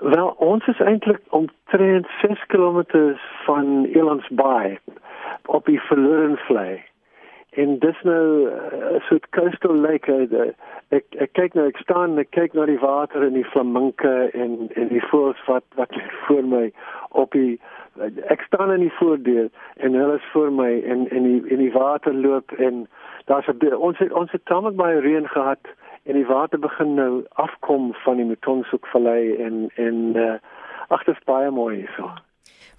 Wel, 0.00 0.34
ons 0.38 0.66
is 0.66 0.80
eintlik 0.80 1.20
omtrent 1.28 2.06
6 2.20 2.46
km 2.46 2.82
van 3.44 3.84
Elands 3.84 4.28
Bay 4.28 4.78
op 5.44 5.64
die 5.64 5.80
Verloren 5.80 6.36
Vlei. 6.36 6.82
En 7.50 7.78
dis 7.78 8.02
nou 8.02 8.48
'n 8.48 8.94
uh, 8.94 9.00
soort 9.00 9.28
coastal 9.28 9.74
lake. 9.74 10.28
Uh, 10.30 10.52
ek 10.88 11.04
ek 11.10 11.32
kyk 11.32 11.54
nou, 11.54 11.66
ek 11.66 11.76
staan 11.76 12.10
en 12.10 12.18
ek 12.18 12.30
kyk 12.30 12.52
na 12.52 12.64
die 12.64 12.78
water 12.78 13.22
en 13.22 13.32
die 13.32 13.44
flaminke 13.44 14.30
en 14.32 14.70
en 14.74 14.88
die 14.88 15.04
voëls 15.10 15.44
wat 15.46 15.64
wat 15.74 15.92
voor 16.24 16.44
my 16.44 16.72
op 17.08 17.32
die 17.32 17.60
ek 18.26 18.40
staan 18.40 18.72
in 18.72 18.80
die 18.80 18.96
voordeur 18.98 19.48
en 19.76 19.92
hulle 19.94 20.14
is 20.14 20.30
voor 20.32 20.52
my 20.52 20.82
en 20.82 21.08
en 21.10 21.22
die 21.22 21.42
in 21.46 21.58
die 21.58 21.72
water 21.72 22.14
loop 22.14 22.52
en 22.52 22.88
daar's 23.24 23.48
ons 23.76 23.98
het 23.98 24.12
ons 24.12 24.32
het 24.32 24.44
tamelik 24.44 24.76
baie 24.76 25.00
reën 25.00 25.28
gehad 25.28 25.74
en 26.10 26.18
die 26.18 26.26
water 26.26 26.58
begin 26.58 26.96
nou 26.98 27.10
afkom 27.38 27.92
van 28.04 28.18
die 28.18 28.26
Mtonshoek 28.26 28.86
vallei 28.90 29.36
en 29.46 29.68
en 29.78 30.00
uh, 30.18 30.32
ag 30.88 31.04
dit 31.06 31.14
is 31.14 31.28
baie 31.30 31.50
mooi 31.54 31.86
so. 31.96 32.10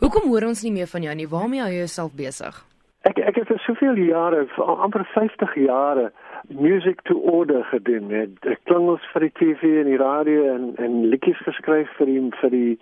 Hoekom 0.03 0.27
hoor 0.27 0.49
ons 0.49 0.63
nie 0.65 0.73
meer 0.75 0.89
van 0.91 1.05
jou 1.07 1.15
nie? 1.15 1.29
Waarmee 1.31 1.63
hou 1.63 1.71
jy 1.71 1.85
jouself 1.85 2.11
besig? 2.17 2.59
Ek 3.07 3.21
ek 3.23 3.39
het 3.39 3.47
vir 3.49 3.61
soveel 3.63 4.01
jare, 4.03 4.43
vir 4.55 4.73
amper 4.85 5.05
50 5.13 5.55
jare 5.63 6.11
music 6.49 7.01
to 7.07 7.15
order 7.33 7.63
gedoen 7.71 8.09
met 8.11 8.49
klingels 8.69 9.05
vir 9.13 9.27
die 9.27 9.33
TV 9.39 9.79
en 9.81 9.89
die 9.93 10.01
radio 10.01 10.45
en 10.55 10.67
en 10.85 10.99
liedjies 11.13 11.39
geskryf 11.47 11.89
vir 11.99 12.11
die 12.11 12.21
vir 12.41 12.55
die 12.57 12.73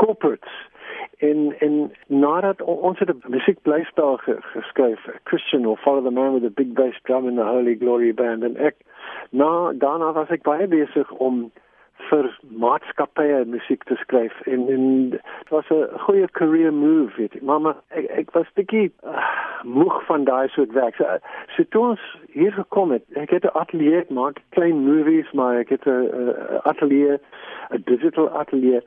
corporates 0.00 0.60
en 1.22 1.54
en 1.58 1.92
nadat 2.06 2.62
ons 2.62 2.98
het 2.98 3.08
'n 3.08 3.22
musiekblyspel 3.28 4.16
geskryf 4.54 5.00
Christian 5.24 5.66
or 5.66 5.76
Follow 5.76 6.04
the 6.04 6.10
Man 6.10 6.32
with 6.32 6.42
the 6.42 6.50
Big 6.50 6.72
Bass 6.72 6.98
Drum 7.02 7.28
in 7.28 7.34
the 7.34 7.44
Holy 7.44 7.76
Glory 7.76 8.14
Band. 8.14 8.42
En 8.42 8.56
ek 8.56 8.74
na 9.30 9.72
daarna 9.72 10.12
was 10.12 10.28
ek 10.28 10.42
baie 10.42 10.66
besig 10.66 11.10
om 11.10 11.50
vir 12.10 12.28
maatskappye 12.62 13.44
musiek 13.44 13.84
te 13.84 13.96
skryf 14.00 14.40
en 14.52 14.68
en 14.74 15.10
dit 15.10 15.50
was 15.50 15.70
'n 15.70 15.98
goeie 16.04 16.28
career 16.30 16.72
move 16.72 17.16
weet 17.16 17.34
ek 17.34 17.42
mamma 17.42 17.76
ek, 17.88 18.04
ek 18.10 18.30
was 18.30 18.46
bietjie 18.54 18.90
uh, 19.04 19.26
moeg 19.62 20.04
van 20.06 20.24
daai 20.24 20.48
soort 20.48 20.72
werk. 20.72 20.94
So, 20.96 21.04
so 21.56 21.62
toe 21.62 21.82
ons 21.82 22.00
hier 22.32 22.52
gekom 22.52 22.90
het 22.90 23.04
ek 23.14 23.30
het 23.30 23.44
'n 23.44 23.58
atelier 23.62 24.04
maak 24.08 24.36
klein 24.48 24.84
movies 24.84 25.32
maar 25.32 25.58
ek 25.58 25.68
het 25.68 25.86
'n 25.86 26.10
atelier 26.62 27.20
'n 27.70 27.82
digital 27.84 28.28
atelier 28.28 28.82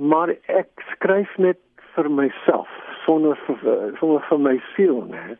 maar 0.00 0.32
ek 0.48 0.70
skryf 0.94 1.36
net 1.36 1.60
vir 1.94 2.08
myself 2.10 2.68
sonder 3.04 3.36
sonder 4.00 4.24
vir 4.28 4.42
my 4.48 4.56
siel 4.72 5.02
nee 5.12 5.36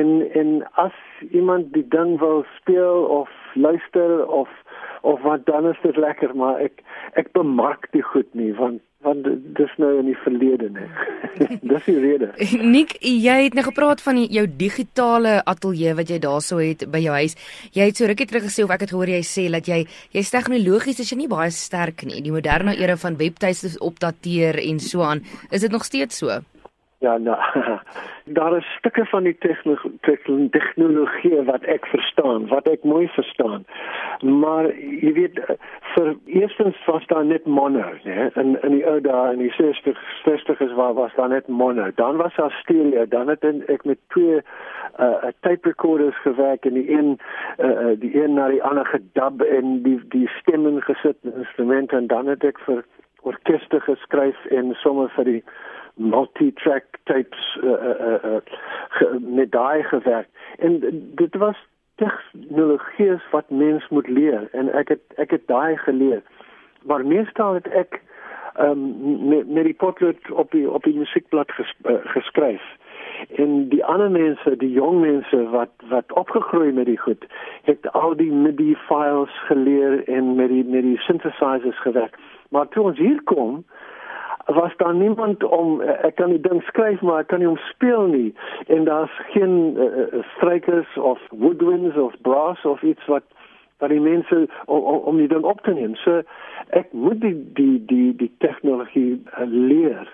en 0.00 0.08
en 0.40 0.50
as 0.80 0.96
iemand 1.30 1.72
die 1.72 1.86
ding 1.88 2.18
wil 2.18 2.44
speel 2.56 3.04
of 3.20 3.30
luister 3.54 4.26
of 4.26 4.48
of 5.02 5.22
wat 5.22 5.46
dan 5.46 5.68
is 5.70 5.80
dit 5.82 5.96
lekker 5.96 6.34
maar 6.36 6.58
ek 6.60 6.82
ek 7.20 7.32
bemark 7.32 7.86
dit 7.92 8.04
goed 8.14 8.34
nie 8.34 8.52
want 8.58 8.82
want 9.04 9.26
dis 9.56 9.72
nou 9.80 9.90
in 10.00 10.08
die 10.08 10.16
verlede 10.22 10.70
nê. 10.72 10.86
dis 11.72 11.88
die 11.88 11.96
rede. 12.00 12.30
Nik, 12.76 12.96
jy 13.04 13.34
het 13.42 13.56
nou 13.56 13.66
gepraat 13.66 14.00
van 14.04 14.22
jou 14.22 14.44
digitale 14.60 15.36
ateljee 15.50 15.92
wat 15.98 16.12
jy 16.12 16.20
daarso 16.24 16.60
het 16.62 16.86
by 16.90 17.02
jou 17.04 17.18
huis. 17.18 17.36
Jy 17.76 17.90
het 17.90 18.00
so 18.00 18.08
rukkie 18.08 18.28
terug 18.30 18.46
gesê 18.48 18.64
of 18.64 18.72
ek 18.74 18.86
het 18.86 18.94
gehoor 18.94 19.12
jy 19.12 19.20
sê 19.28 19.46
dat 19.52 19.68
jy 19.68 19.82
jy's 20.16 20.32
tegnologies 20.32 21.04
is 21.04 21.12
jy 21.12 21.20
nie 21.20 21.30
baie 21.30 21.52
sterk 21.54 22.06
nie. 22.08 22.22
Die 22.24 22.32
moderne 22.34 22.76
era 22.80 22.96
van 23.00 23.20
webtuiste 23.20 23.74
opdateer 23.84 24.60
en 24.64 24.80
so 24.80 25.04
aan. 25.04 25.24
Is 25.50 25.66
dit 25.66 25.72
nog 25.74 25.84
steeds 25.84 26.24
so? 26.24 26.40
Ja, 27.04 27.16
nou, 27.18 27.36
daar 28.38 28.56
is 28.56 28.74
stukke 28.78 29.04
van 29.04 29.22
die 29.22 29.36
tegnologie 30.50 31.42
wat 31.44 31.64
ek 31.68 31.86
verstaan, 31.86 32.46
wat 32.48 32.68
ek 32.70 32.84
mooi 32.88 33.08
verstaan. 33.12 33.66
Maar 34.24 34.70
jy 34.72 35.12
weet 35.18 35.40
vir 35.92 36.14
eerstens 36.24 36.78
was 36.88 37.04
daar 37.10 37.24
net 37.24 37.44
mono, 37.44 37.84
né? 38.06 38.30
In 38.40 38.56
in 38.62 38.78
die 38.78 38.86
ou 38.88 38.96
dae 39.04 39.34
in 39.34 39.42
die 39.42 39.52
60 39.58 40.00
60 40.22 40.62
is 40.64 40.72
waar 40.78 40.94
was 40.96 41.12
daar 41.18 41.28
net 41.28 41.48
mono. 41.48 41.90
Dan 42.00 42.16
was 42.16 42.32
daar 42.40 42.56
stereo, 42.62 43.04
dan 43.08 43.28
het 43.28 43.44
ek 43.44 43.84
met 43.84 44.00
twee 44.16 44.40
uh 44.98 45.34
tape 45.44 45.68
recorders 45.68 46.16
gewerk 46.22 46.64
en 46.64 46.80
die 46.80 46.88
een 46.96 47.18
uh 47.58 47.92
die 48.00 48.14
een 48.22 48.34
na 48.34 48.48
die 48.48 48.62
ander 48.62 48.86
gedub 48.86 49.44
en 49.44 49.82
die 49.82 50.00
die 50.16 50.28
stemme 50.40 50.80
gesit 50.80 51.16
instrumente 51.36 51.96
en 51.96 52.06
dan 52.06 52.32
het 52.32 52.44
ek 52.44 52.64
vir 52.64 52.84
orkeste 53.28 53.80
geskryf 53.80 54.44
en 54.50 54.74
sommer 54.80 55.12
vir 55.16 55.24
die 55.24 55.42
multi-track 55.94 56.84
tapes 57.04 57.58
uh, 57.62 57.70
uh, 57.70 58.24
uh, 58.24 58.40
ge, 58.88 59.18
met 59.20 59.52
daai 59.52 59.82
gewerk. 59.82 60.28
En 60.58 60.80
dit 61.14 61.34
was 61.36 61.56
tegnologie 61.94 63.20
wat 63.30 63.50
mens 63.50 63.88
moet 63.88 64.08
leer. 64.08 64.48
En 64.52 64.72
ek 64.72 64.88
het 64.88 65.00
ek 65.14 65.30
het 65.30 65.46
daai 65.46 65.76
geleer. 65.76 66.22
Maar 66.82 67.06
meestal 67.06 67.54
het 67.54 67.68
ek 67.68 68.00
um, 68.60 69.28
met, 69.28 69.48
met 69.48 69.64
die 69.64 69.74
potlood 69.74 70.30
op 70.30 70.50
die 70.50 70.70
op 70.70 70.82
die 70.82 70.94
musiekblad 70.98 71.50
ges, 71.52 71.74
uh, 71.82 71.96
geskryf. 72.02 72.62
En 73.36 73.68
die 73.68 73.84
ander 73.84 74.10
mense 74.10 74.56
die 74.56 74.72
jong 74.72 75.00
mense 75.00 75.48
wat 75.50 75.70
wat 75.88 76.12
opgegroei 76.12 76.72
met 76.72 76.86
die 76.86 76.98
goed 76.98 77.26
het 77.62 77.92
al 77.92 78.16
die 78.16 78.32
MIDI 78.32 78.74
files 78.88 79.34
geleer 79.46 80.08
en 80.08 80.34
met 80.34 80.48
die 80.48 80.64
met 80.64 80.82
die 80.82 80.98
synthesizers 80.98 81.80
gewerk. 81.80 82.18
Maar 82.48 82.68
toe 82.68 82.82
ons 82.82 82.98
hier 82.98 83.22
kom 83.22 83.64
was 84.46 84.76
daar 84.76 84.94
niemand 84.94 85.44
om 85.44 85.80
ek 85.80 86.14
kan 86.14 86.30
die 86.30 86.40
ding 86.40 86.62
skryf 86.62 87.00
maar 87.00 87.24
ek 87.24 87.26
kan 87.32 87.38
nie 87.38 87.48
om 87.48 87.60
speel 87.70 88.06
nie. 88.06 88.34
En 88.66 88.84
daar's 88.84 89.14
geen 89.32 89.76
uh, 89.76 90.20
strykers 90.36 90.98
of 90.98 91.20
woodwinds 91.30 91.96
of 91.96 92.14
brass 92.22 92.64
of 92.64 92.82
iets 92.82 93.06
wat 93.06 93.24
wat 93.78 93.90
die 93.90 94.00
mense 94.00 94.48
om, 94.64 94.80
om 94.80 95.16
die 95.16 95.28
ding 95.28 95.44
op 95.44 95.60
te 95.60 95.72
neem. 95.74 95.94
So 95.94 96.22
ek 96.68 96.92
moet 96.92 97.20
die 97.20 97.36
die 97.54 97.84
die 97.86 98.10
die 98.16 98.32
tegnologie 98.38 99.22
uh, 99.38 99.46
leer 99.46 100.08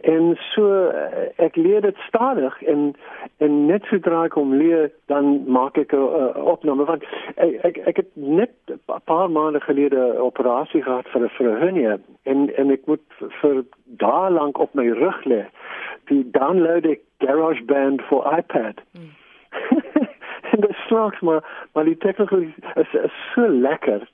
En 0.00 0.36
so 0.38 0.86
eh, 0.88 1.28
ek 1.36 1.56
leer 1.56 1.80
dit 1.80 1.96
stadig 2.06 2.62
en 2.62 2.94
en 3.36 3.66
net 3.66 3.84
sodra 3.84 4.22
ek 4.24 4.36
hom 4.38 4.54
leer 4.56 4.88
dan 5.12 5.42
maak 5.44 5.76
ek 5.76 5.92
'n 5.92 6.00
uh, 6.00 6.44
opname 6.52 6.84
want 6.88 7.04
ek, 7.36 7.52
ek 7.68 7.76
ek 7.92 7.96
het 7.96 8.10
net 8.14 8.52
'n 8.68 9.00
paar 9.04 9.30
maande 9.30 9.60
gelede 9.60 9.96
'n 9.96 10.24
operasie 10.24 10.82
gehad 10.82 11.08
vir 11.12 11.24
'n 11.24 11.28
vir 11.36 11.46
'n 11.48 11.60
hernia 11.60 11.98
en 12.22 12.48
en 12.56 12.70
ek 12.70 12.86
moet 12.86 13.04
vir 13.40 13.64
dae 13.84 14.30
lank 14.30 14.58
op 14.58 14.74
my 14.74 14.88
rug 14.88 15.24
lê. 15.24 15.44
Die 16.08 16.24
download 16.30 16.86
ek 16.86 17.00
GarageBand 17.18 18.02
vir 18.02 18.38
iPad. 18.38 18.80
Hmm. 18.92 19.12
en 20.52 20.60
dit 20.60 20.76
slags 20.88 21.20
maar 21.20 21.44
maar 21.72 21.84
die 21.84 21.96
tegnologie 21.96 22.54
is, 22.74 22.92
is 22.92 23.16
so 23.34 23.48
lekker 23.48 24.08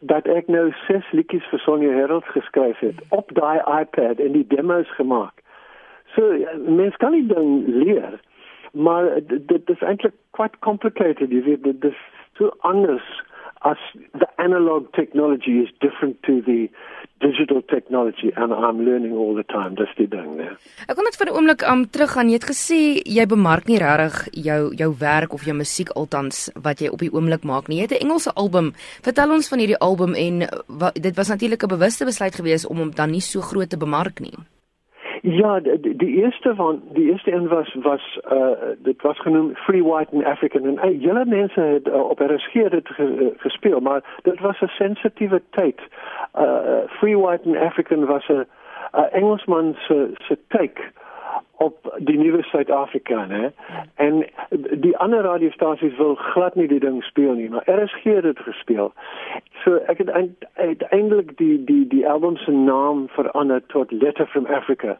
dat 0.00 0.26
ek 0.26 0.46
nou 0.46 0.70
ses 0.86 1.06
liedjies 1.10 1.46
vir 1.50 1.62
Sonja 1.64 1.92
Herald 1.92 2.24
geskryf 2.34 2.78
het 2.78 3.00
op 3.08 3.30
daai 3.34 3.58
iPad 3.80 4.20
en 4.22 4.32
die 4.32 4.46
demos 4.46 4.90
gemaak. 4.94 5.42
So 6.14 6.32
ja, 6.32 6.54
mens 6.56 6.96
kan 6.96 7.12
nie 7.12 7.26
dan 7.26 7.64
leer, 7.66 8.20
maar 8.72 9.10
dit 9.26 9.70
is 9.70 9.80
eintlik 9.82 10.14
quite 10.30 10.58
complicated. 10.58 11.30
Jy 11.30 11.42
weet 11.42 11.64
dit 11.64 11.84
is 11.84 11.98
so 12.38 12.52
anders 12.58 13.04
as 13.60 13.78
the 14.14 14.28
analog 14.38 14.92
technology 14.92 15.58
is 15.64 15.70
different 15.80 16.22
to 16.22 16.42
the 16.42 16.70
digital 17.20 17.62
technology 17.62 18.30
and 18.36 18.52
I'm 18.52 18.84
learning 18.84 19.12
all 19.12 19.34
the 19.34 19.42
time 19.42 19.74
dis 19.74 19.90
die 19.98 20.06
ding 20.06 20.36
nee. 20.38 20.50
Ek 20.86 20.94
kom 20.94 21.04
net 21.04 21.18
vir 21.18 21.30
'n 21.30 21.34
oomblik 21.34 21.62
om 21.66 21.82
um, 21.82 21.86
teruggaan. 21.90 22.30
Jy 22.30 22.38
het 22.38 22.50
gesê 22.50 22.80
jy 23.02 23.24
bemark 23.26 23.66
nie 23.66 23.78
regtig 23.82 24.28
jou 24.46 24.74
jou 24.74 24.90
werk 24.98 25.32
of 25.34 25.44
jou 25.44 25.56
musiek 25.56 25.90
altans 25.98 26.50
wat 26.54 26.80
jy 26.80 26.88
op 26.88 27.02
die 27.02 27.12
oomblik 27.12 27.42
maak 27.42 27.68
nie. 27.68 27.78
Jy 27.78 27.86
het 27.88 27.96
'n 27.98 28.04
Engelse 28.06 28.32
album. 28.34 28.72
Vertel 29.02 29.30
ons 29.30 29.48
van 29.48 29.58
hierdie 29.58 29.82
album 29.82 30.14
en 30.14 30.46
wat, 30.66 30.94
dit 30.94 31.14
was 31.16 31.28
natuurlik 31.28 31.62
'n 31.62 31.74
bewuste 31.76 32.04
besluit 32.04 32.34
geweest 32.34 32.66
om 32.66 32.78
hom 32.78 32.90
dan 32.90 33.10
nie 33.10 33.20
so 33.20 33.40
groot 33.40 33.70
te 33.70 33.76
bemark 33.76 34.20
nie. 34.20 34.34
Ja, 35.22 35.60
die, 35.60 35.96
die 35.96 36.22
eerste 36.22 36.54
van 36.54 36.82
die 36.92 37.10
eerste 37.10 37.32
een 37.32 37.48
was 37.48 37.74
was 37.74 38.20
uh 38.32 38.50
dit 38.78 39.02
was 39.02 39.20
genoem 39.20 39.54
Free 39.54 39.84
White 39.84 40.14
and 40.14 40.24
African 40.24 40.64
en 40.64 40.88
uh, 40.88 41.02
julle 41.02 41.24
mense 41.24 41.60
het 41.60 41.86
uh, 41.86 42.08
op 42.08 42.18
RSG 42.18 42.52
dit 42.52 42.88
ge, 42.88 43.02
uh, 43.02 43.26
gespeel, 43.36 43.80
maar 43.80 44.02
dit 44.22 44.40
was 44.40 44.60
'n 44.60 44.66
sensitiewe 44.66 45.42
tyd. 45.50 45.80
Uh 46.38 46.78
Free 46.86 47.18
White 47.18 47.48
and 47.48 47.56
African 47.56 48.04
was 48.04 48.28
'n 48.28 48.46
Engelsman 49.12 49.74
se 49.78 50.10
se 50.18 50.38
take 50.48 50.80
op 51.58 51.98
die 51.98 52.18
nuwe 52.18 52.42
Suid-Afrika, 52.42 53.26
né? 53.26 53.50
En 53.94 54.26
die 54.70 54.96
ander 54.96 55.20
radiostasies 55.20 55.96
wil 55.96 56.14
glad 56.14 56.54
nie 56.54 56.68
die 56.68 56.80
ding 56.80 57.02
speel 57.04 57.32
nie, 57.34 57.48
maar 57.50 57.66
RSG 57.70 58.02
het 58.02 58.22
dit 58.22 58.38
gespeel. 58.38 58.92
So 59.64 59.80
ek 59.90 59.98
het 59.98 60.10
uiteindelik 60.54 61.36
die 61.36 61.64
die 61.64 61.86
die 61.86 62.08
album 62.08 62.36
se 62.36 62.50
naam 62.50 63.08
verander 63.08 63.62
tot 63.66 63.90
Letter 63.90 64.26
from 64.26 64.46
Africa. 64.46 64.98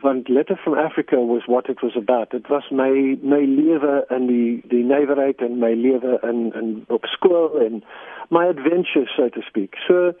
Want 0.00 0.28
Letter 0.28 0.56
from 0.56 0.78
Africa 0.78 1.16
was 1.16 1.44
what 1.44 1.68
it 1.68 1.80
was 1.80 1.96
about. 1.96 2.32
It 2.32 2.48
was 2.48 2.70
my 2.70 3.18
my 3.22 3.42
lewe 3.42 4.04
in 4.08 4.26
die 4.26 4.62
die 4.68 4.84
nywerheid 4.84 5.42
en 5.42 5.58
my 5.58 5.74
lewe 5.74 6.18
in 6.22 6.52
in 6.54 6.84
op 6.86 7.04
skool 7.06 7.58
en 7.60 7.84
my 8.28 8.46
adventures 8.46 9.14
so 9.14 9.28
to 9.28 9.40
speak. 9.40 9.74
So 9.86 10.12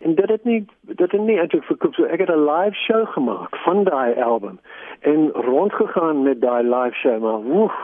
en 0.00 0.14
dit 0.14 0.28
het 0.28 0.44
nie 0.44 0.66
dit 0.80 1.12
het 1.12 1.20
nie 1.20 1.38
eintlik 1.38 1.64
verkoop 1.64 1.94
so 1.94 2.04
ek 2.04 2.20
het 2.20 2.30
'n 2.30 2.44
live 2.50 2.76
show 2.76 3.06
gemaak 3.06 3.56
van 3.56 3.84
daai 3.84 4.20
album 4.22 4.58
en 5.00 5.30
rondgegaan 5.30 6.22
met 6.22 6.40
daai 6.40 6.62
live 6.62 6.94
show 6.94 7.22
maar 7.22 7.42
woef 7.42 7.74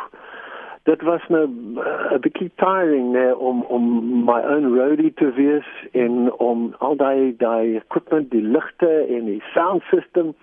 dit 0.85 1.03
was 1.03 1.21
nou 1.29 1.47
'n 1.47 1.79
uh, 1.79 2.19
bietjie 2.21 2.51
tiring 2.55 3.13
nee 3.13 3.37
om 3.37 3.63
om 3.63 3.85
my 4.25 4.41
own 4.55 4.77
roadie 4.77 5.13
te 5.15 5.33
wees 5.33 5.69
en 5.93 6.33
om 6.33 6.75
al 6.79 6.97
daai 6.97 7.35
daai 7.37 7.77
equipment, 7.77 8.31
die 8.31 8.43
ligte 8.43 9.07
en 9.09 9.25
die 9.25 9.43
sound 9.55 9.83
system. 9.83 10.35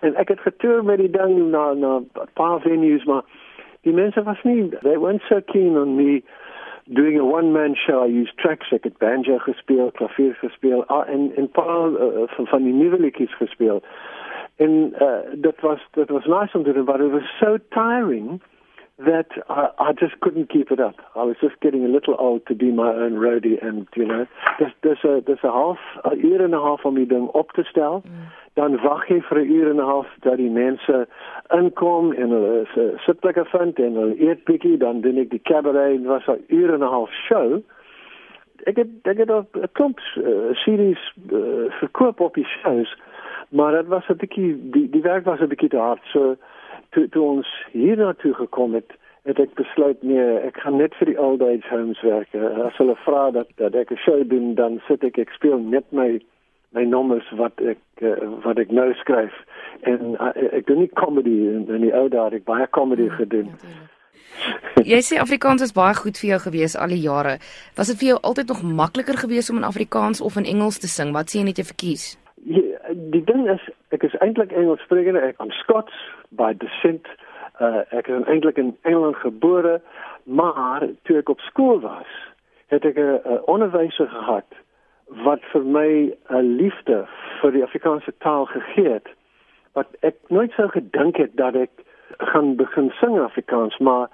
En 0.00 0.14
ek 0.14 0.28
het 0.28 0.40
getoer 0.40 0.84
met 0.84 0.98
die 0.98 1.10
ding 1.10 1.50
na 1.50 1.72
na 1.72 1.96
'n 1.98 2.10
paar 2.34 2.60
venues 2.60 3.04
maar 3.04 3.22
die 3.80 3.92
mense 3.92 4.22
was 4.22 4.42
nie 4.42 4.68
they 4.68 4.98
weren't 4.98 5.22
so 5.22 5.40
keen 5.44 5.78
on 5.78 5.94
me 5.94 6.22
doing 6.92 7.18
a 7.18 7.24
one 7.24 7.52
man 7.52 7.74
show. 7.74 8.02
I 8.04 8.06
used 8.06 8.36
tracks 8.38 8.72
ek 8.72 8.84
het 8.84 8.98
banjo 8.98 9.38
gespeel, 9.38 9.90
klavier 9.98 10.34
gespeel 10.40 10.84
uh, 10.88 11.02
en 11.06 11.32
en 11.36 11.50
paar 11.50 11.90
uh, 11.90 12.26
van 12.36 12.46
van 12.46 12.62
die 12.62 12.74
nuwe 12.74 13.00
liedjies 13.00 13.36
gespeel. 13.36 13.82
En 14.56 14.94
uh, 15.00 15.20
dat 15.34 15.60
was 15.60 15.80
dat 15.92 16.08
was 16.08 16.24
nice 16.24 16.56
om 16.58 16.64
te 16.64 16.72
doen 16.72 16.84
but 16.84 17.00
it 17.00 17.10
was 17.10 17.28
so 17.38 17.58
tiring 17.70 18.40
that 19.06 19.30
I, 19.48 19.68
I 19.78 19.92
just 19.92 20.20
couldn't 20.20 20.50
keep 20.50 20.70
it 20.70 20.80
up. 20.80 20.96
I 21.14 21.22
was 21.22 21.36
just 21.40 21.58
getting 21.60 21.84
a 21.84 21.88
little 21.88 22.16
old 22.18 22.46
to 22.46 22.54
be 22.54 22.70
my 22.70 22.88
own 22.88 23.12
roadie, 23.12 23.62
and 23.62 23.86
you 23.96 24.06
know, 24.06 24.26
there's 24.58 24.72
there's 24.82 25.04
a 25.04 25.22
there's 25.26 25.44
a 25.44 25.52
half 25.52 25.78
a 26.04 26.16
uur 26.16 26.44
en 26.44 26.50
'n 26.50 26.62
half 26.62 26.84
om 26.84 26.94
die 26.94 27.06
ding 27.06 27.28
op 27.28 27.52
te 27.52 27.64
stel. 27.64 28.02
Mm. 28.04 28.12
Dan 28.54 28.76
wag 28.82 29.08
jy 29.08 29.20
vir 29.20 29.38
'n 29.38 29.50
uur 29.50 29.70
en 29.70 29.76
'n 29.76 29.90
half 29.92 30.08
dat 30.20 30.36
die 30.36 30.50
mense 30.50 31.08
inkom 31.48 32.12
en 32.12 32.30
hulle 32.30 32.66
se 32.74 32.92
sitplekke 32.96 33.44
vind 33.44 33.78
en 33.78 33.94
hulle 33.94 34.28
eet 34.28 34.44
bietjie, 34.44 34.76
dan 34.76 35.00
doen 35.00 35.18
ek 35.18 35.30
die 35.30 35.42
cabaret 35.42 35.96
en 35.96 36.04
was 36.04 36.26
'n 36.26 36.44
uur 36.48 36.74
en 36.74 36.80
'n 36.80 36.92
half 36.96 37.10
show. 37.10 37.62
Ek 38.64 38.76
het 38.76 38.88
ek 39.02 39.18
het 39.18 39.30
'n 39.30 39.68
klomp 39.72 39.98
uh, 40.16 40.52
series 40.52 41.12
uh, 41.32 41.72
verkoop 41.80 42.20
op 42.20 42.34
die 42.34 42.46
shows, 42.46 42.96
maar 43.48 43.72
dit 43.72 43.86
was 43.86 44.08
'n 44.08 44.16
bietjie 44.16 44.70
die 44.70 44.90
die 44.90 45.02
werk 45.02 45.24
was 45.24 45.40
'n 45.40 45.48
bietjie 45.48 45.68
te 45.68 45.76
hard. 45.76 46.02
So 46.12 46.36
toe 46.90 47.08
toe 47.08 47.22
ons 47.22 47.52
hier 47.72 47.96
na 47.96 48.12
toe 48.12 48.34
gekom 48.34 48.74
het, 48.74 48.92
het 49.28 49.40
ek 49.42 49.54
besluit 49.54 50.02
nee, 50.02 50.26
ek 50.48 50.60
gaan 50.64 50.78
net 50.80 50.94
vir 50.98 51.12
die 51.12 51.18
old 51.20 51.42
age 51.42 51.68
homes 51.70 52.00
werk. 52.06 52.34
As 52.66 52.76
hulle 52.80 52.96
vra 53.04 53.30
dat 53.30 53.48
dat 53.56 53.74
ek 53.74 53.92
'n 53.92 54.02
show 54.04 54.20
doen, 54.28 54.54
dan 54.54 54.80
sit 54.88 55.04
ek 55.04 55.18
ek 55.18 55.30
speel 55.36 55.58
net 55.58 55.86
my 55.92 56.20
my 56.72 56.84
nommers 56.84 57.26
wat 57.38 57.60
ek 57.60 57.80
uh, 58.02 58.16
wat 58.44 58.58
ek 58.58 58.70
nou 58.70 58.92
skryf 58.94 59.34
en 59.82 60.14
uh, 60.20 60.30
ek 60.54 60.66
doen 60.66 60.78
nie 60.78 60.92
comedy 60.94 61.38
in, 61.50 61.66
in 61.68 61.82
die 61.82 61.94
ou 61.94 62.08
dae 62.08 62.38
ek 62.38 62.44
baie 62.44 62.66
comedy 62.70 63.08
ja, 63.10 63.16
gedoen. 63.18 63.50
Jy 64.86 65.00
sê 65.04 65.18
Afrikaans 65.20 65.62
is 65.66 65.74
baie 65.76 65.94
goed 65.98 66.18
vir 66.20 66.30
jou 66.30 66.40
gewees 66.46 66.76
al 66.78 66.94
die 66.94 67.02
jare. 67.02 67.38
Was 67.76 67.90
dit 67.92 67.98
vir 67.98 68.08
jou 68.12 68.18
altyd 68.22 68.48
nog 68.48 68.62
makliker 68.62 69.18
geweest 69.18 69.50
om 69.50 69.58
in 69.60 69.68
Afrikaans 69.68 70.20
of 70.20 70.38
in 70.40 70.48
Engels 70.48 70.78
te 70.78 70.88
sing? 70.88 71.12
Wat 71.12 71.28
sê 71.28 71.40
jy 71.40 71.50
net 71.50 71.58
jy 71.58 71.66
verkies? 71.72 72.06
Die 73.10 73.24
ding 73.24 73.48
is 73.50 73.62
ek 73.94 74.04
is 74.06 74.14
eintlik 74.24 74.52
Engels 74.52 74.82
sprekende. 74.86 75.20
Ek 75.20 75.40
aan 75.42 75.50
Scots 75.50 75.94
by 76.38 76.52
descent. 76.58 77.06
Uh, 77.60 77.82
ek 77.90 78.08
is 78.08 78.26
eintlik 78.30 78.58
in 78.60 78.76
Engeland 78.88 79.16
gebore, 79.20 79.80
maar 80.24 80.86
toe 81.08 81.18
ek 81.20 81.28
op 81.28 81.40
skool 81.44 81.80
was, 81.84 82.10
het 82.72 82.84
ek 82.84 82.96
'n 82.96 83.40
onderwyser 83.50 84.08
gehad 84.08 84.46
wat 85.24 85.42
vir 85.52 85.64
my 85.64 85.90
'n 86.30 86.56
liefde 86.56 87.06
vir 87.40 87.52
die 87.52 87.62
Afrikaanse 87.62 88.12
taal 88.18 88.46
gegee 88.46 88.88
het 88.88 89.08
wat 89.72 89.86
ek 90.00 90.16
nooit 90.28 90.52
sou 90.52 90.68
gedink 90.68 91.16
het 91.16 91.36
dat 91.36 91.54
ek 91.54 91.70
gaan 92.18 92.56
begin 92.56 92.90
sing 93.00 93.18
Afrikaans 93.18 93.78
maar 93.78 94.08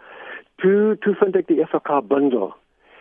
toe 0.57 0.97
toe 1.01 1.15
vind 1.15 1.37
ek 1.37 1.47
die 1.47 1.65
FK 1.65 2.01
bundel 2.09 2.55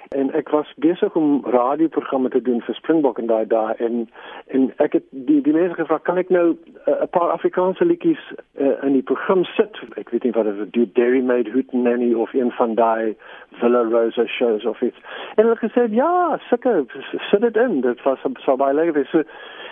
en 0.10 0.32
ek 0.34 0.50
was 0.50 0.74
besig 0.76 1.16
om 1.16 1.46
radioprogramme 1.46 2.30
te 2.30 2.42
doen 2.42 2.62
vir 2.62 2.76
Springbok 2.76 3.20
en 3.20 3.28
daai 3.28 3.46
daai 3.48 3.74
en 3.78 4.10
en 4.48 4.68
ek 4.84 4.98
het 5.00 5.06
die 5.10 5.42
die 5.42 5.54
mense 5.54 5.76
gevra 5.80 5.98
kan 5.98 6.18
ek 6.18 6.30
nou 6.30 6.46
eh, 6.52 6.92
'n 6.92 7.04
uh, 7.04 7.08
paar 7.10 7.32
Afrikaanse 7.34 7.86
liedjies 7.86 8.22
uh, 8.60 8.84
in 8.84 8.94
die 8.94 9.02
program 9.02 9.44
sit? 9.46 9.80
Ek 9.98 10.10
weet 10.10 10.24
nie 10.24 10.32
wat 10.32 10.46
dit 10.46 10.74
do 10.74 10.86
Dairy 10.94 11.22
Maid 11.22 11.50
Hooten 11.54 11.82
Nanny 11.82 12.14
of 12.14 12.34
een 12.34 12.52
van 12.52 12.76
daai 12.76 13.16
Villa 13.62 13.82
Rosa 13.82 14.26
shows 14.26 14.66
of 14.66 14.82
iets. 14.82 14.98
En 15.36 15.46
hulle 15.46 15.58
gesê 15.58 15.88
ja 15.90 16.40
seker 16.50 16.86
sit 17.32 17.42
dit 17.42 17.56
in. 17.56 17.82
Dit 17.82 18.04
was 18.04 18.20
so 18.46 18.56
baie 18.56 18.74
lekker 18.74 19.06
so 19.06 19.24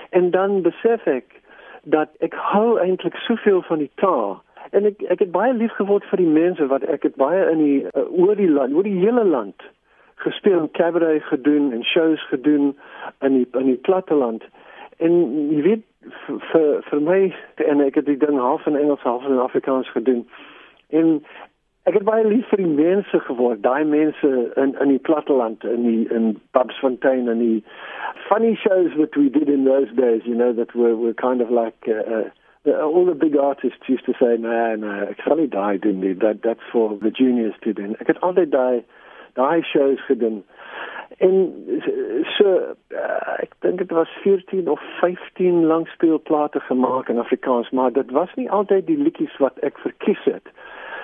en 0.10 0.32
dan 0.32 0.62
besef 0.62 1.06
ek 1.06 1.42
dat 1.84 2.10
ek 2.20 2.34
hou 2.34 2.80
eintlik 2.80 3.16
soveel 3.16 3.62
van 3.62 3.78
die 3.78 3.92
taal. 3.96 4.42
En 4.72 4.86
ek 4.86 5.02
ek 5.02 5.20
het 5.20 5.32
baie 5.32 5.54
lief 5.54 5.72
geword 5.72 6.06
vir 6.10 6.18
die 6.18 6.34
mense 6.42 6.68
wat 6.68 6.84
ek 6.84 7.04
het 7.04 7.16
baie 7.16 7.50
in 7.52 7.58
die 7.58 7.80
uh, 7.94 8.10
oor 8.10 8.36
die 8.36 8.50
land 8.50 8.74
oor 8.74 8.84
die 8.84 9.00
hele 9.00 9.24
land 9.24 9.62
gespeel 10.16 10.60
en 10.60 10.72
cabaret 10.72 11.24
gedoen 11.24 11.72
en 11.72 11.84
shows 11.84 12.28
gedoen 12.28 12.78
in 13.20 13.34
die 13.34 13.48
in 13.52 13.66
die 13.66 13.82
platteland. 13.88 14.44
En 14.98 15.14
jy 15.50 15.62
weet 15.62 15.86
vir 16.28 16.84
vir 16.90 17.02
my 17.02 17.22
en 17.56 17.82
ek 17.82 17.96
het 17.96 18.06
die 18.06 18.20
ding 18.20 18.40
half 18.40 18.66
in 18.66 18.78
Engels 18.80 19.04
half 19.08 19.26
in 19.26 19.40
Afrikaans 19.40 19.90
gedoen. 19.92 20.28
En 20.90 21.24
ek 21.84 21.98
het 22.00 22.06
baie 22.08 22.28
lief 22.28 22.48
vir 22.52 22.64
die 22.64 22.76
mense 22.76 23.20
geword, 23.28 23.64
daai 23.64 23.84
mense 23.84 24.30
in 24.56 24.76
in 24.80 24.94
die 24.94 25.04
platteland 25.10 25.64
in 25.64 25.84
die 25.88 26.08
in 26.14 26.40
Babsfontein 26.52 27.28
en 27.28 27.40
die 27.40 27.64
funny 28.30 28.56
shows 28.56 28.92
that 28.98 29.16
we 29.16 29.30
did 29.30 29.50
in 29.50 29.66
those 29.66 29.92
days, 29.96 30.22
you 30.26 30.36
know 30.36 30.54
that 30.54 30.76
were 30.76 30.96
were 30.96 31.14
kind 31.14 31.42
of 31.42 31.52
like 31.52 31.88
uh, 31.88 32.30
uh, 32.66 32.82
all 32.82 33.06
the 33.06 33.16
big 33.16 33.36
artists 33.38 33.88
used 33.88 34.06
to 34.06 34.14
say, 34.20 34.38
"No, 34.38 34.76
no, 34.76 34.92
ek 35.10 35.22
sal 35.24 35.36
nie 35.36 35.48
daai 35.48 35.80
doen 35.82 36.00
nie. 36.00 36.14
That 36.14 36.42
that's 36.44 36.72
for 36.72 36.98
the 37.02 37.12
juniors 37.12 37.56
to 37.64 37.74
do." 37.74 37.96
Ek 38.00 38.08
het 38.08 38.22
altyd 38.22 38.52
daai 38.52 38.84
daai 39.40 39.64
shows 39.64 40.06
gedoen. 40.06 40.44
En 41.18 41.36
so 42.38 42.46
uh, 42.90 43.34
ek 43.44 43.54
dink 43.66 43.78
dit 43.84 43.92
was 43.92 44.10
14 44.24 44.70
of 44.70 44.82
15 45.02 45.66
langspeelplate 45.66 46.60
gemaak 46.60 47.10
in 47.10 47.20
Afrikaans, 47.20 47.70
maar 47.70 47.92
dit 47.94 48.12
was 48.12 48.34
nie 48.36 48.50
altyd 48.52 48.88
die 48.88 48.98
liedjies 48.98 49.38
wat 49.38 49.60
ek 49.60 49.78
verkies 49.86 50.24
het. 50.24 50.50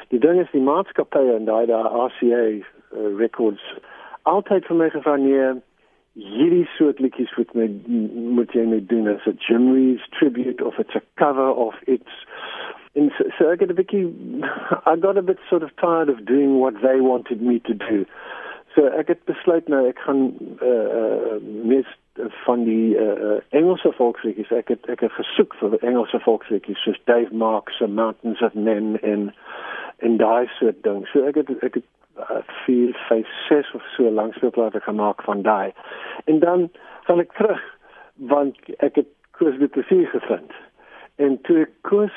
Die 0.10 0.20
ding 0.20 0.40
is 0.42 0.52
die 0.52 0.66
maatskappye 0.66 1.36
en 1.36 1.46
daai 1.46 1.66
daar 1.70 1.92
RCA 2.08 2.44
uh, 2.50 2.64
records 3.18 3.66
altyd 4.30 4.66
vir 4.68 4.80
my 4.82 4.90
gevra 4.94 5.16
nee 5.22 5.50
hierdie 6.20 6.66
soort 6.76 7.00
liedjies 7.00 7.32
moet 7.38 7.54
my 7.56 7.68
moet 8.38 8.56
jy 8.58 8.66
net 8.68 8.90
doen 8.90 9.08
as 9.08 9.28
a 9.30 9.34
Jim 9.46 9.70
Reeves 9.74 10.08
tribute 10.18 10.64
of 10.66 10.80
it's 10.82 10.96
a 10.96 11.04
cover 11.22 11.50
of 11.66 11.76
it's 11.88 12.26
and 12.96 13.12
so, 13.18 13.24
so 13.38 13.52
I 13.52 13.56
got 13.56 13.72
a 13.72 13.74
bit, 13.74 13.90
I 14.86 14.96
got 14.96 15.18
a 15.18 15.22
bit 15.22 15.38
sort 15.50 15.64
of 15.64 15.76
tired 15.78 16.10
of 16.10 16.26
doing 16.26 16.60
what 16.60 16.74
they 16.82 17.00
wanted 17.00 17.42
me 17.42 17.60
to 17.60 17.74
do. 17.74 18.06
So 18.76 18.86
ek 18.86 19.08
het 19.08 19.24
besluit 19.26 19.68
nou 19.68 19.82
ek 19.90 20.00
gaan 20.06 20.30
uh, 20.62 20.68
uh 20.70 21.38
mes 21.42 21.88
van 22.46 22.64
die 22.68 22.94
uh, 23.00 23.40
Engelse 23.56 23.90
volksliedjies 23.98 24.52
ek 24.54 24.70
het 24.76 24.90
ek 24.94 25.02
het 25.08 25.16
gesoek 25.18 25.56
vir 25.62 25.78
Engelse 25.82 26.20
volksliedjies 26.22 26.84
soos 26.86 27.00
Dave 27.10 27.34
Marks 27.34 27.82
and 27.82 27.98
Mountains 27.98 28.44
of 28.46 28.54
Men 28.54 29.00
en 29.02 29.32
en 30.06 30.18
daai 30.22 30.48
soort 30.60 30.84
ding. 30.86 31.02
So 31.12 31.26
ek 31.26 31.42
het 31.42 31.50
ek 31.66 31.82
het 31.82 31.88
vier, 32.66 32.94
vyf, 33.08 33.28
ses 33.48 33.74
of 33.74 33.84
so 33.96 34.12
langspeelplate 34.12 34.82
gemaak 34.86 35.24
van 35.24 35.42
daai. 35.42 35.74
En 36.26 36.40
dan 36.40 36.70
gaan 37.08 37.20
ek 37.20 37.34
terug 37.34 37.64
want 38.32 38.58
ek 38.86 39.02
het 39.02 39.10
Koos 39.40 39.58
de 39.58 39.68
Plessis 39.68 40.10
gevind. 40.12 40.52
En 41.16 41.42
toe 41.48 41.64
ek 41.66 41.72
Koos 41.88 42.16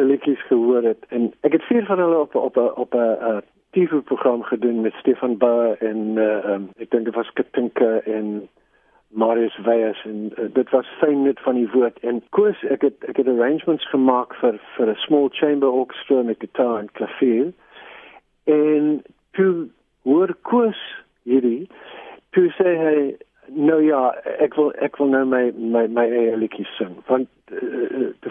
se 0.00 0.06
liedjies 0.06 0.46
gehoor 0.46 0.82
het. 0.82 1.04
En 1.08 1.32
ek 1.40 1.52
het 1.52 1.62
vier 1.62 1.84
van 1.84 1.98
hulle 1.98 2.18
op 2.18 2.34
op 2.34 2.56
op 2.56 2.94
'n 2.94 3.42
TV 3.70 4.02
program 4.04 4.42
gedoen 4.42 4.80
met 4.80 4.92
Stefan 4.92 5.36
Bauer 5.36 5.76
en 5.78 5.98
uh, 6.16 6.50
um, 6.50 6.70
ek 6.76 6.90
dink 6.90 7.04
dit 7.04 7.14
was 7.14 7.32
Katinka 7.32 8.00
en 8.04 8.48
Marius 9.08 9.58
Weyers 9.58 10.04
en 10.04 10.32
uh, 10.38 10.44
dit 10.52 10.70
was 10.70 10.86
fyn 10.98 11.22
net 11.22 11.40
van 11.40 11.54
die 11.54 11.70
woord. 11.72 11.98
En 11.98 12.22
koers 12.28 12.62
ek 12.64 12.80
het 12.80 13.04
ek 13.04 13.16
het 13.16 13.28
arrangements 13.28 13.88
gemaak 13.88 14.34
vir 14.34 14.60
vir 14.76 14.90
'n 14.90 14.94
small 15.06 15.28
chamber 15.28 15.68
orchestra 15.68 16.22
met 16.22 16.40
gitaar 16.40 16.78
en 16.78 16.92
klavier. 16.92 17.52
En 18.44 19.02
toe 19.30 19.68
hoor 20.02 20.34
koers 20.42 20.82
hierdie 21.22 21.68
toe 22.30 22.48
sê 22.56 22.76
hy 22.84 23.16
nou 23.46 23.82
ja 23.82 24.14
ek 24.38 24.54
wil 24.54 24.72
ek 24.72 24.96
wil 24.96 25.06
nou 25.06 25.24
my 25.24 25.52
my 25.56 25.86
my 25.86 26.06
eie 26.06 26.36
liedjies 26.36 26.76
sing. 26.76 26.96
Want 27.06 27.28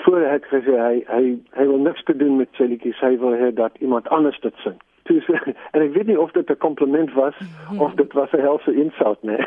tevore 0.09 0.29
het 0.31 0.45
gesê 0.45 0.75
hy 0.77 1.03
hy 1.07 1.23
hy 1.57 1.65
wil 1.65 1.77
niks 1.77 2.03
te 2.03 2.15
doen 2.17 2.37
met 2.37 2.49
sy 2.57 2.63
liedjies 2.63 2.99
hy 2.99 3.17
wil 3.21 3.35
hê 3.37 3.51
dat 3.53 3.75
iemand 3.79 4.07
anders 4.09 4.39
dit 4.41 4.55
sing 4.63 4.77
toe 5.09 5.19
sê 5.25 5.37
en 5.73 5.81
ek 5.81 5.93
weet 5.93 6.09
nie 6.09 6.19
of 6.19 6.31
dit 6.31 6.49
'n 6.49 6.57
kompliment 6.65 7.13
was 7.13 7.37
of 7.77 7.93
dit 8.01 8.13
was 8.13 8.31
'n 8.33 8.41
helse 8.41 8.73
insult 8.73 9.23
nee. 9.23 9.43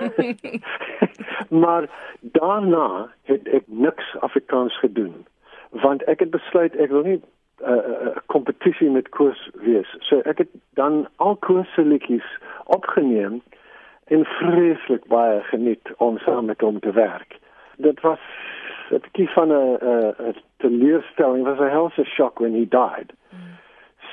Maar 1.62 1.88
daarna 2.20 3.10
het 3.22 3.48
ek 3.48 3.64
niks 3.66 4.16
Afrikaans 4.20 4.78
gedoen. 4.78 5.26
Want 5.70 6.02
ek 6.04 6.20
het 6.20 6.30
besluit 6.30 6.76
ek 6.76 6.90
wil 6.90 7.02
nie 7.02 7.18
'n 7.18 7.24
uh, 7.66 7.76
uh, 7.76 8.16
kompetisie 8.26 8.90
met 8.90 9.08
koers 9.08 9.50
wees. 9.54 9.96
So 10.00 10.18
ek 10.18 10.38
het 10.38 10.50
dan 10.74 11.08
al 11.16 11.36
koers 11.36 11.74
se 11.74 11.82
liedjies 11.82 12.28
opgeneem 12.64 13.42
en 14.04 14.24
vreeslik 14.24 15.04
baie 15.06 15.40
geniet 15.40 15.86
om 15.96 16.18
saam 16.18 16.44
met 16.44 16.60
hom 16.60 16.80
te 16.80 16.92
werk. 16.92 17.38
Dit 17.76 18.00
was 18.00 18.20
'n 18.90 19.00
bietjie 19.00 19.30
van 19.30 19.48
'n 19.52 20.34
teleurstelling, 20.62 21.42
was 21.44 21.58
a 21.60 21.70
helse 21.70 21.98
shock 22.16 22.40
when 22.40 22.54
he 22.54 22.64
died. 22.64 23.12
Mm. 23.34 23.58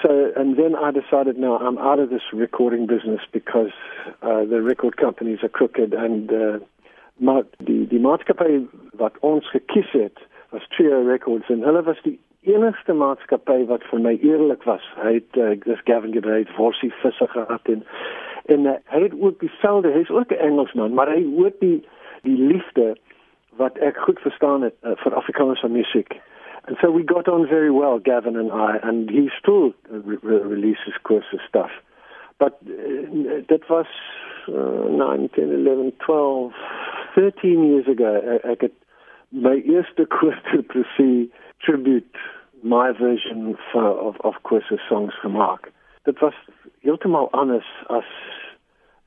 So, 0.02 0.32
and 0.36 0.58
then 0.58 0.76
I 0.76 0.92
decided, 0.92 1.38
no, 1.38 1.58
I'm 1.58 1.78
out 1.78 2.00
of 2.00 2.10
this 2.10 2.22
recording 2.34 2.88
business 2.88 3.22
because 3.32 3.72
uh, 4.22 4.46
the 4.46 4.62
record 4.62 4.98
companies 4.98 5.40
are 5.44 5.50
crooked 5.50 5.94
and 5.94 6.32
uh, 6.32 6.60
maar 7.20 7.44
die 7.58 7.88
die 7.88 8.00
maatskappy 8.00 8.62
wat 9.02 9.18
ons 9.20 9.50
gekies 9.52 9.92
het 9.92 10.20
was 10.50 10.68
Trio 10.68 11.02
Records 11.08 11.50
en 11.50 11.64
hulle 11.68 11.84
was 11.84 12.00
die 12.06 12.16
enigste 12.48 12.94
maatskappy 12.94 13.66
wat 13.68 13.84
vir 13.92 14.00
my 14.00 14.16
eerlik 14.24 14.64
was. 14.64 14.86
Hy 15.04 15.14
het 15.20 15.38
uh, 15.38 15.52
dis 15.66 15.84
Gavin 15.84 16.16
Gebreid 16.16 16.56
worsie 16.56 16.94
visse 17.02 17.28
gehad 17.28 17.74
en 17.76 17.84
en 18.50 18.66
uh, 18.66 18.78
hy 18.94 19.02
het 19.04 19.14
ook 19.20 19.40
dieselfde, 19.44 19.92
hy's 19.92 20.10
ook 20.10 20.32
'n 20.32 20.42
Engelsman, 20.48 20.94
maar 20.94 21.12
hy 21.12 21.22
het 21.44 21.60
die 21.60 21.84
die 22.24 22.40
liefde 22.40 22.96
wat 23.60 23.78
ek 23.78 23.98
goed 23.98 24.20
verstaan 24.20 24.62
het 24.62 24.76
uh, 24.84 24.96
vir 24.96 25.16
Afrikaanse. 25.16 25.68
And 26.70 26.78
so 26.80 26.92
we 26.92 27.02
got 27.02 27.28
on 27.28 27.48
very 27.48 27.72
well, 27.72 27.98
Gavin 27.98 28.36
and 28.36 28.52
I, 28.52 28.78
and 28.84 29.10
he 29.10 29.30
still 29.42 29.74
re 29.90 30.18
re 30.22 30.38
releases 30.38 30.94
courses 31.04 31.40
stuff. 31.48 31.72
But 32.38 32.60
uh, 32.62 33.42
that 33.50 33.62
was 33.68 33.88
uh, 34.48 34.88
9, 34.88 35.30
10, 35.36 35.44
11, 35.50 35.94
12, 36.06 36.52
13 37.16 37.66
years 37.66 37.88
ago. 37.88 38.40
I, 38.46 38.52
I 38.52 38.56
could, 38.56 38.72
my 39.32 39.56
eerste 39.66 39.98
Quercus 40.12 40.68
Proces 40.68 41.30
tribute, 41.64 42.16
my 42.62 42.92
version 42.92 43.58
for, 43.72 43.90
of, 43.90 44.18
of 44.24 44.36
Quercus 44.44 44.88
songs 44.88 45.20
gemaakt. 45.22 45.72
Dat 46.04 46.20
was 46.20 46.36
helemaal 46.82 47.32
anders 47.32 47.84
als 47.88 48.06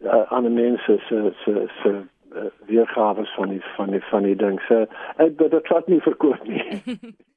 uh, 0.00 0.32
ander 0.32 0.50
mense 0.50 1.00
se 1.08 1.32
se 1.44 1.68
se 1.82 2.02
uh, 2.34 2.42
weergawe 2.66 3.24
van 3.24 3.48
die 3.48 3.62
van 3.76 3.90
die 3.90 4.04
van 4.04 4.22
die 4.22 4.36
ding. 4.36 4.60
So 4.60 4.86
ek 5.16 5.38
dit 5.38 5.52
het 5.52 5.86
nie 5.86 6.00
verkoop 6.00 6.42
nie. 6.46 6.82